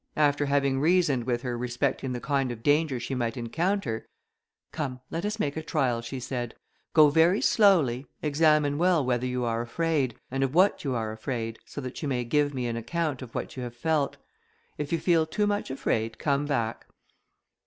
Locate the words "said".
6.19-6.55